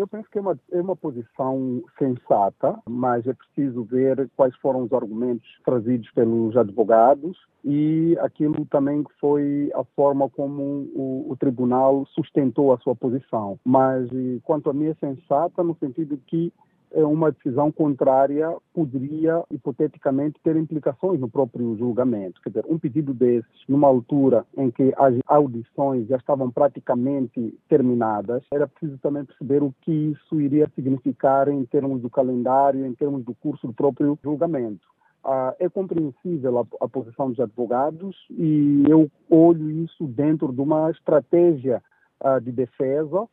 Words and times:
eu 0.00 0.08
penso 0.08 0.28
que 0.30 0.38
é 0.38 0.40
uma, 0.40 0.58
é 0.72 0.80
uma 0.80 0.96
posição 0.96 1.82
sensata, 1.98 2.78
mas 2.88 3.26
é 3.26 3.34
preciso 3.34 3.84
ver 3.84 4.30
quais 4.34 4.56
foram 4.56 4.84
os 4.84 4.92
argumentos 4.92 5.46
trazidos 5.62 6.10
pelos 6.12 6.56
advogados 6.56 7.36
e 7.62 8.16
aquilo 8.20 8.64
também 8.66 9.04
que 9.04 9.12
foi 9.20 9.70
a 9.74 9.84
forma 9.94 10.30
como 10.30 10.62
o, 10.94 11.26
o, 11.28 11.36
tribunal 11.36 12.06
sustentou 12.14 12.72
a 12.72 12.78
sua 12.78 12.96
posição. 12.96 13.60
Mas 13.62 14.08
quanto 14.42 14.70
a 14.70 14.72
mim 14.72 14.86
é 14.86 14.94
sensata 14.94 15.62
no 15.62 15.76
sentido 15.76 16.18
que 16.26 16.50
uma 16.92 17.30
decisão 17.30 17.70
contrária 17.70 18.56
poderia, 18.74 19.44
hipoteticamente, 19.50 20.40
ter 20.42 20.56
implicações 20.56 21.20
no 21.20 21.28
próprio 21.28 21.76
julgamento. 21.76 22.40
Quer 22.42 22.50
dizer, 22.50 22.64
um 22.68 22.78
pedido 22.78 23.14
desses, 23.14 23.50
numa 23.68 23.86
altura 23.86 24.44
em 24.56 24.70
que 24.70 24.92
as 24.96 25.14
audições 25.26 26.08
já 26.08 26.16
estavam 26.16 26.50
praticamente 26.50 27.56
terminadas, 27.68 28.42
era 28.52 28.66
preciso 28.66 28.98
também 28.98 29.24
perceber 29.24 29.62
o 29.62 29.74
que 29.82 29.92
isso 29.92 30.40
iria 30.40 30.70
significar 30.74 31.48
em 31.48 31.64
termos 31.64 32.02
do 32.02 32.10
calendário, 32.10 32.84
em 32.84 32.94
termos 32.94 33.24
do 33.24 33.34
curso 33.34 33.66
do 33.66 33.72
próprio 33.72 34.18
julgamento. 34.22 34.86
Ah, 35.22 35.54
é 35.58 35.68
compreensível 35.68 36.60
a, 36.60 36.84
a, 36.84 36.88
posição 36.88 37.28
dos 37.28 37.38
advogados 37.38 38.16
e 38.30 38.84
eu 38.88 39.10
olho 39.28 39.70
isso 39.70 40.06
dentro 40.06 40.50
de 40.50 40.60
uma 40.62 40.90
estratégia 40.90 41.82
ah, 42.18 42.38
de 42.38 42.50
defesa 42.50 43.28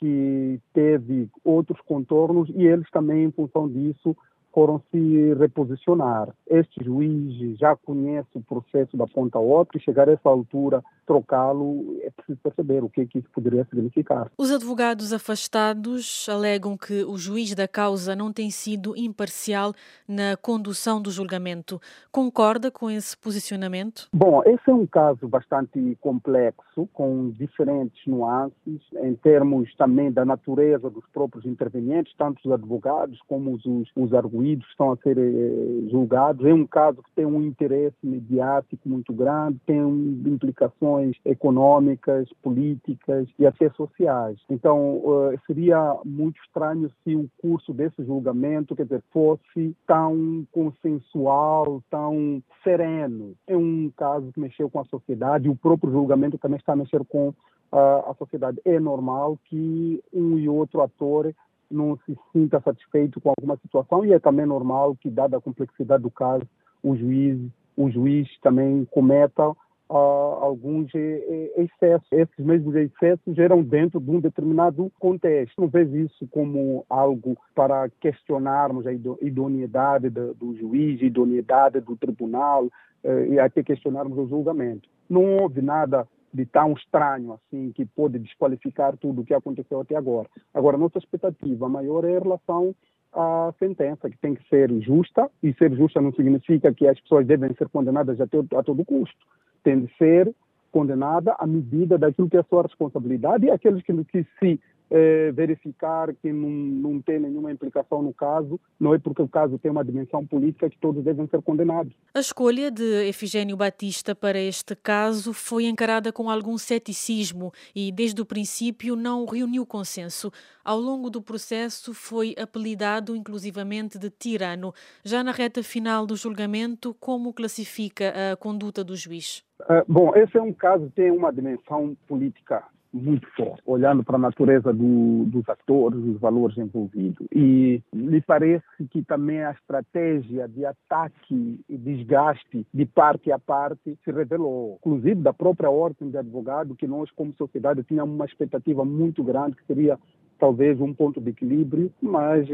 que 0.00 0.58
teve 0.72 1.28
outros 1.44 1.78
contornos 1.82 2.48
e 2.48 2.66
eles 2.66 2.90
também, 2.90 3.24
em 3.24 3.30
função 3.30 3.68
disso, 3.68 4.16
foram 4.52 4.80
se 4.90 5.34
reposicionar. 5.34 6.28
Este 6.48 6.84
juiz 6.84 7.58
já 7.58 7.76
conhece 7.76 8.28
o 8.34 8.42
processo 8.42 8.96
da 8.96 9.06
ponta 9.06 9.38
a 9.38 9.40
outra 9.40 9.78
e 9.78 9.80
chegar 9.80 10.08
a 10.08 10.12
essa 10.12 10.28
altura, 10.28 10.82
trocá-lo, 11.06 11.96
é 12.02 12.10
preciso 12.10 12.38
perceber 12.42 12.84
o 12.84 12.88
que, 12.88 13.02
é 13.02 13.06
que 13.06 13.18
isso 13.18 13.28
poderia 13.32 13.64
significar. 13.64 14.30
Os 14.36 14.50
advogados 14.50 15.12
afastados 15.12 16.26
alegam 16.28 16.76
que 16.76 17.04
o 17.04 17.16
juiz 17.16 17.54
da 17.54 17.66
causa 17.66 18.14
não 18.14 18.32
tem 18.32 18.50
sido 18.50 18.96
imparcial 18.96 19.72
na 20.06 20.36
condução 20.36 21.00
do 21.00 21.10
julgamento. 21.10 21.80
Concorda 22.10 22.70
com 22.70 22.90
esse 22.90 23.16
posicionamento? 23.16 24.08
Bom, 24.12 24.42
esse 24.44 24.70
é 24.70 24.74
um 24.74 24.86
caso 24.86 25.28
bastante 25.28 25.96
complexo, 26.00 26.88
com 26.92 27.30
diferentes 27.30 28.06
nuances, 28.06 28.80
em 29.02 29.14
termos 29.14 29.74
também 29.76 30.10
da 30.12 30.24
natureza 30.24 30.90
dos 30.90 31.04
próprios 31.12 31.44
intervenientes, 31.44 32.14
tanto 32.16 32.40
os 32.44 32.52
advogados 32.52 33.18
como 33.28 33.52
os, 33.52 33.64
os 33.96 34.14
argumentos 34.14 34.39
estão 34.44 34.92
a 34.92 34.96
ser 34.96 35.18
eh, 35.18 35.88
julgados. 35.90 36.44
É 36.46 36.54
um 36.54 36.66
caso 36.66 37.02
que 37.02 37.10
tem 37.14 37.26
um 37.26 37.42
interesse 37.42 37.96
mediático 38.02 38.88
muito 38.88 39.12
grande, 39.12 39.60
tem 39.66 39.78
implicações 39.78 41.16
econômicas, 41.24 42.28
políticas 42.42 43.28
e 43.38 43.46
até 43.46 43.70
sociais. 43.70 44.38
Então, 44.48 45.02
eh, 45.32 45.38
seria 45.46 45.96
muito 46.04 46.40
estranho 46.42 46.90
se 47.04 47.14
o 47.14 47.28
curso 47.40 47.72
desse 47.72 48.02
julgamento, 48.04 48.74
quer 48.74 48.84
dizer, 48.84 49.02
fosse 49.12 49.76
tão 49.86 50.46
consensual, 50.50 51.82
tão 51.90 52.42
sereno. 52.64 53.34
É 53.46 53.56
um 53.56 53.90
caso 53.96 54.32
que 54.32 54.40
mexeu 54.40 54.70
com 54.70 54.80
a 54.80 54.84
sociedade 54.84 55.48
o 55.48 55.56
próprio 55.56 55.92
julgamento 55.92 56.38
também 56.38 56.58
está 56.58 56.72
a 56.72 56.76
mexer 56.76 57.04
com 57.04 57.34
a 57.72 58.14
sociedade. 58.18 58.60
É 58.64 58.80
normal 58.80 59.38
que 59.44 60.02
um 60.12 60.38
e 60.38 60.48
outro 60.48 60.80
ator 60.80 61.32
não 61.70 61.96
se 62.04 62.16
sinta 62.32 62.60
satisfeito 62.60 63.20
com 63.20 63.30
alguma 63.30 63.56
situação 63.56 64.04
e 64.04 64.12
é 64.12 64.18
também 64.18 64.46
normal 64.46 64.96
que, 64.96 65.10
dada 65.10 65.36
a 65.36 65.40
complexidade 65.40 66.02
do 66.02 66.10
caso, 66.10 66.46
o 66.82 66.96
juiz, 66.96 67.38
o 67.76 67.90
juiz 67.90 68.28
também 68.40 68.86
cometa 68.90 69.50
uh, 69.90 69.94
alguns 70.40 70.90
excessos. 70.94 72.08
Esses 72.12 72.38
mesmos 72.38 72.74
excessos 72.76 73.34
geram 73.34 73.62
dentro 73.62 74.00
de 74.00 74.10
um 74.10 74.20
determinado 74.20 74.90
contexto. 74.98 75.60
Não 75.60 75.68
vejo 75.68 75.96
isso 75.96 76.26
como 76.28 76.84
algo 76.88 77.36
para 77.54 77.88
questionarmos 78.00 78.86
a 78.86 78.92
idoneidade 78.92 80.08
do 80.08 80.56
juiz, 80.56 81.00
a 81.02 81.04
idoneidade 81.04 81.80
do 81.80 81.96
tribunal 81.96 82.64
uh, 82.64 83.32
e 83.32 83.38
até 83.38 83.62
questionarmos 83.62 84.16
o 84.16 84.28
julgamento. 84.28 84.88
Não 85.08 85.38
houve 85.38 85.60
nada 85.60 86.06
de 86.32 86.46
tão 86.46 86.72
estranho 86.72 87.32
assim 87.32 87.72
que 87.72 87.84
pode 87.84 88.18
desqualificar 88.18 88.96
tudo 88.96 89.22
o 89.22 89.24
que 89.24 89.34
aconteceu 89.34 89.80
até 89.80 89.96
agora. 89.96 90.28
Agora, 90.54 90.78
nossa 90.78 90.98
expectativa 90.98 91.68
maior 91.68 92.04
é 92.04 92.10
em 92.10 92.22
relação 92.22 92.74
à 93.12 93.52
sentença, 93.58 94.08
que 94.08 94.18
tem 94.18 94.34
que 94.34 94.48
ser 94.48 94.70
justa, 94.80 95.30
e 95.42 95.52
ser 95.54 95.74
justa 95.74 96.00
não 96.00 96.12
significa 96.12 96.72
que 96.72 96.86
as 96.86 96.98
pessoas 97.00 97.26
devem 97.26 97.52
ser 97.54 97.68
condenadas 97.68 98.20
a, 98.20 98.26
todo, 98.26 98.56
a 98.56 98.62
todo 98.62 98.84
custo. 98.84 99.26
Tem 99.62 99.80
de 99.80 99.92
ser 99.96 100.32
condenada 100.70 101.34
à 101.38 101.46
medida 101.46 101.98
daquilo 101.98 102.30
que 102.30 102.36
é 102.36 102.40
a 102.40 102.44
sua 102.44 102.62
responsabilidade 102.62 103.46
e 103.46 103.50
aqueles 103.50 103.82
que, 103.82 103.92
que 104.04 104.24
se 104.38 104.60
é, 104.90 105.30
verificar 105.32 106.12
que 106.14 106.32
não, 106.32 106.48
não 106.48 107.00
tem 107.00 107.20
nenhuma 107.20 107.52
implicação 107.52 108.02
no 108.02 108.12
caso, 108.12 108.58
não 108.78 108.94
é 108.94 108.98
porque 108.98 109.22
o 109.22 109.28
caso 109.28 109.58
tem 109.58 109.70
uma 109.70 109.84
dimensão 109.84 110.26
política 110.26 110.68
que 110.68 110.78
todos 110.78 111.04
devem 111.04 111.26
ser 111.28 111.40
condenados. 111.42 111.94
A 112.14 112.20
escolha 112.20 112.70
de 112.70 113.08
Efigênio 113.08 113.56
Batista 113.56 114.14
para 114.14 114.38
este 114.38 114.74
caso 114.74 115.32
foi 115.32 115.66
encarada 115.66 116.12
com 116.12 116.28
algum 116.28 116.58
ceticismo 116.58 117.52
e, 117.74 117.92
desde 117.92 118.20
o 118.20 118.26
princípio, 118.26 118.96
não 118.96 119.24
reuniu 119.24 119.64
consenso. 119.64 120.32
Ao 120.64 120.78
longo 120.78 121.08
do 121.08 121.22
processo, 121.22 121.94
foi 121.94 122.34
apelidado 122.38 123.14
inclusivamente 123.14 123.98
de 123.98 124.10
tirano. 124.10 124.72
Já 125.04 125.22
na 125.22 125.32
reta 125.32 125.62
final 125.62 126.06
do 126.06 126.16
julgamento, 126.16 126.94
como 126.98 127.32
classifica 127.32 128.12
a 128.32 128.36
conduta 128.36 128.82
do 128.82 128.96
juiz? 128.96 129.44
Uh, 129.62 129.84
bom, 129.86 130.14
esse 130.16 130.36
é 130.36 130.42
um 130.42 130.52
caso 130.52 130.86
que 130.86 130.92
tem 130.92 131.10
uma 131.10 131.32
dimensão 131.32 131.96
política 132.08 132.64
muito 132.92 133.26
forte, 133.36 133.62
olhando 133.64 134.02
para 134.02 134.16
a 134.16 134.18
natureza 134.18 134.72
do, 134.72 135.24
dos 135.26 135.48
atores, 135.48 136.00
dos 136.00 136.20
valores 136.20 136.58
envolvidos. 136.58 137.26
E 137.34 137.82
me 137.92 138.20
parece 138.20 138.64
que 138.90 139.02
também 139.02 139.42
a 139.42 139.52
estratégia 139.52 140.48
de 140.48 140.64
ataque 140.66 141.60
e 141.68 141.76
desgaste 141.76 142.66
de 142.72 142.86
parte 142.86 143.30
a 143.30 143.38
parte 143.38 143.96
se 144.04 144.10
revelou, 144.10 144.76
inclusive 144.80 145.16
da 145.16 145.32
própria 145.32 145.70
ordem 145.70 146.10
de 146.10 146.18
advogado, 146.18 146.74
que 146.74 146.86
nós, 146.86 147.10
como 147.12 147.32
sociedade, 147.34 147.84
tínhamos 147.84 148.14
uma 148.14 148.24
expectativa 148.24 148.84
muito 148.84 149.22
grande 149.22 149.56
que 149.56 149.66
seria 149.66 149.98
talvez 150.40 150.80
um 150.80 150.92
ponto 150.94 151.20
de 151.20 151.30
equilíbrio, 151.30 151.92
mas 152.00 152.48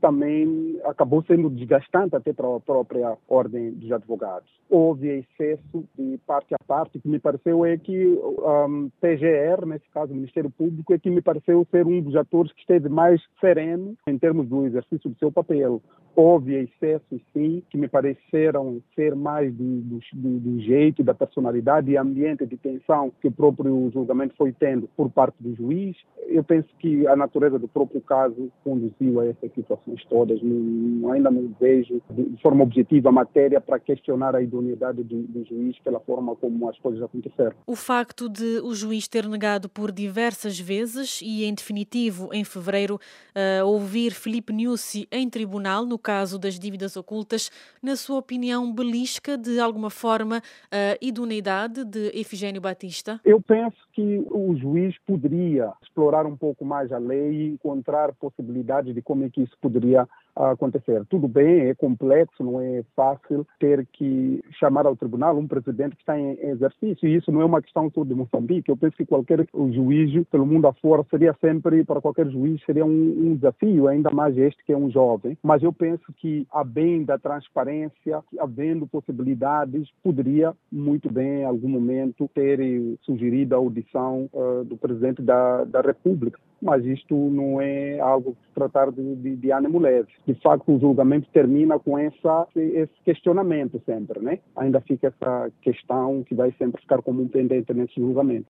também 0.00 0.78
acabou 0.84 1.22
sendo 1.24 1.50
desgastante 1.50 2.14
até 2.14 2.32
para 2.32 2.56
a 2.56 2.60
própria 2.60 3.18
ordem 3.28 3.72
dos 3.72 3.90
advogados. 3.90 4.48
Houve 4.70 5.08
excesso 5.08 5.84
de 5.98 6.18
parte 6.26 6.54
a 6.54 6.64
parte, 6.66 7.00
que 7.00 7.08
me 7.08 7.18
pareceu 7.18 7.66
é 7.66 7.76
que 7.76 8.06
um, 8.06 8.88
PGR, 9.00 9.66
nesse 9.66 9.88
caso 9.92 10.12
o 10.12 10.16
Ministério 10.16 10.50
Público, 10.50 10.94
é 10.94 10.98
que 10.98 11.10
me 11.10 11.20
pareceu 11.20 11.66
ser 11.70 11.86
um 11.86 12.00
dos 12.00 12.14
atores 12.14 12.52
que 12.52 12.60
esteve 12.60 12.88
mais 12.88 13.20
sereno 13.40 13.94
em 14.06 14.16
termos 14.16 14.48
do 14.48 14.64
exercício 14.64 15.10
do 15.10 15.18
seu 15.18 15.32
papel 15.32 15.82
houve 16.14 16.54
excessos, 16.54 17.20
sim, 17.32 17.62
que 17.70 17.78
me 17.78 17.88
pareceram 17.88 18.80
ser 18.94 19.14
mais 19.14 19.52
do, 19.54 19.80
do, 19.80 20.00
do, 20.12 20.60
jeito, 20.60 21.02
da 21.02 21.14
personalidade 21.14 21.90
e 21.90 21.96
ambiente 21.96 22.46
de 22.46 22.56
tensão 22.56 23.12
que 23.20 23.28
o 23.28 23.32
próprio 23.32 23.90
julgamento 23.92 24.34
foi 24.36 24.52
tendo 24.52 24.88
por 24.96 25.10
parte 25.10 25.36
do 25.40 25.54
juiz. 25.54 25.96
Eu 26.32 26.42
penso 26.42 26.68
que 26.78 27.06
a 27.06 27.14
natureza 27.14 27.58
do 27.58 27.68
próprio 27.68 28.00
caso 28.00 28.50
conduziu 28.64 29.20
a 29.20 29.26
essas 29.26 29.52
situações 29.54 30.02
todas. 30.06 30.40
Não, 30.42 31.12
ainda 31.12 31.30
não 31.30 31.54
vejo 31.60 32.00
de 32.10 32.40
forma 32.42 32.62
objetiva 32.62 33.10
a 33.10 33.12
matéria 33.12 33.60
para 33.60 33.78
questionar 33.78 34.34
a 34.34 34.42
idoneidade 34.42 35.02
do, 35.02 35.22
do 35.22 35.44
juiz 35.44 35.78
pela 35.80 36.00
forma 36.00 36.34
como 36.36 36.68
as 36.68 36.78
coisas 36.78 37.02
aconteceram. 37.02 37.52
O 37.66 37.76
facto 37.76 38.28
de 38.28 38.60
o 38.60 38.74
juiz 38.74 39.06
ter 39.06 39.28
negado 39.28 39.68
por 39.68 39.92
diversas 39.92 40.58
vezes 40.58 41.20
e, 41.22 41.44
em 41.44 41.54
definitivo, 41.54 42.30
em 42.32 42.44
fevereiro, 42.44 42.94
uh, 42.94 43.66
ouvir 43.66 44.12
Felipe 44.12 44.52
Nussi 44.52 45.06
em 45.12 45.28
tribunal 45.28 45.84
no 45.84 45.98
caso 45.98 46.38
das 46.38 46.58
dívidas 46.58 46.96
ocultas, 46.96 47.50
na 47.82 47.96
sua 47.96 48.18
opinião, 48.18 48.72
belisca 48.72 49.36
de 49.36 49.60
alguma 49.60 49.90
forma 49.90 50.42
a 50.70 50.96
idoneidade 51.00 51.84
de 51.84 52.10
Efigênio 52.14 52.60
Batista? 52.60 53.20
Eu 53.24 53.40
penso 53.40 53.76
que 53.92 54.24
o 54.30 54.56
juiz 54.56 54.96
poderia 55.06 55.72
explorar 55.82 56.21
um 56.26 56.36
pouco 56.36 56.64
mais 56.64 56.92
a 56.92 56.98
lei 56.98 57.32
e 57.32 57.46
encontrar 57.48 58.12
possibilidades 58.14 58.94
de 58.94 59.02
como 59.02 59.24
é 59.24 59.30
que 59.30 59.42
isso 59.42 59.56
poderia 59.60 60.08
acontecer. 60.34 61.04
Tudo 61.08 61.28
bem, 61.28 61.68
é 61.68 61.74
complexo, 61.74 62.42
não 62.42 62.60
é 62.60 62.82
fácil 62.96 63.46
ter 63.58 63.86
que 63.92 64.42
chamar 64.58 64.86
ao 64.86 64.96
tribunal 64.96 65.36
um 65.36 65.46
presidente 65.46 65.96
que 65.96 66.02
está 66.02 66.18
em 66.18 66.38
exercício. 66.40 67.08
E 67.08 67.16
isso 67.16 67.30
não 67.30 67.42
é 67.42 67.44
uma 67.44 67.62
questão 67.62 67.90
só 67.90 68.04
de 68.04 68.14
Moçambique. 68.14 68.68
Eu 68.68 68.76
penso 68.76 68.96
que 68.96 69.06
qualquer 69.06 69.46
juiz 69.70 70.26
pelo 70.28 70.46
mundo 70.46 70.66
afora 70.66 71.04
seria 71.10 71.36
sempre, 71.40 71.84
para 71.84 72.00
qualquer 72.00 72.28
juiz, 72.28 72.62
seria 72.64 72.84
um, 72.84 72.88
um 72.90 73.34
desafio, 73.34 73.88
ainda 73.88 74.10
mais 74.10 74.36
este 74.36 74.64
que 74.64 74.72
é 74.72 74.76
um 74.76 74.90
jovem. 74.90 75.36
Mas 75.42 75.62
eu 75.62 75.72
penso 75.72 76.12
que, 76.16 76.46
a 76.52 76.64
bem 76.64 77.04
da 77.04 77.18
transparência, 77.18 78.22
havendo 78.38 78.86
possibilidades, 78.86 79.88
poderia 80.02 80.54
muito 80.70 81.12
bem, 81.12 81.40
em 81.40 81.44
algum 81.44 81.68
momento, 81.68 82.30
ter 82.34 82.58
sugerido 83.02 83.54
a 83.54 83.58
audição 83.58 84.28
uh, 84.32 84.64
do 84.64 84.76
presidente 84.76 85.22
da, 85.22 85.64
da 85.64 85.80
República 85.80 86.38
mas 86.62 86.84
isto 86.84 87.14
não 87.14 87.60
é 87.60 87.98
algo 87.98 88.34
que 88.34 88.46
se 88.46 88.54
tratar 88.54 88.92
de, 88.92 89.16
de, 89.16 89.36
de 89.36 89.50
ânimo 89.50 89.80
leve. 89.80 90.08
De 90.26 90.34
facto, 90.34 90.72
o 90.72 90.78
julgamento 90.78 91.28
termina 91.32 91.78
com 91.78 91.98
essa, 91.98 92.46
esse 92.54 92.92
questionamento 93.04 93.82
sempre, 93.84 94.20
né? 94.20 94.38
Ainda 94.54 94.80
fica 94.80 95.08
essa 95.08 95.50
questão 95.60 96.22
que 96.22 96.34
vai 96.34 96.52
sempre 96.52 96.80
ficar 96.80 97.02
como 97.02 97.22
um 97.22 97.28
pendente 97.28 97.74
nesse 97.74 97.94
julgamento. 97.96 98.46